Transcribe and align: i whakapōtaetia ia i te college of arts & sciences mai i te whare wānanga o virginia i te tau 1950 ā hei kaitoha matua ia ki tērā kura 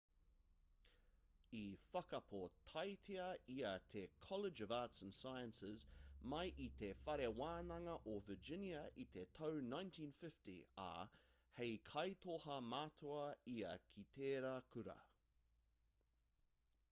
i 1.57 1.65
whakapōtaetia 1.89 3.25
ia 3.55 3.73
i 3.79 3.81
te 3.93 4.01
college 4.25 4.61
of 4.65 4.71
arts 4.77 5.01
& 5.09 5.13
sciences 5.17 5.83
mai 6.31 6.39
i 6.63 6.65
te 6.79 6.89
whare 7.09 7.27
wānanga 7.41 7.97
o 8.15 8.15
virginia 8.29 8.81
i 9.03 9.05
te 9.17 9.25
tau 9.39 9.61
1950 9.67 10.55
ā 10.87 10.89
hei 11.59 11.77
kaitoha 11.91 12.55
matua 12.71 13.23
ia 13.55 13.77
ki 13.91 14.07
tērā 14.17 14.55
kura 14.77 14.97